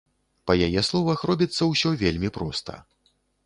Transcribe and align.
Па 0.51 0.55
яе 0.67 0.81
словах, 0.89 1.19
робіцца 1.31 1.69
ўсё 1.75 1.95
вельмі 2.03 2.35
проста. 2.41 2.83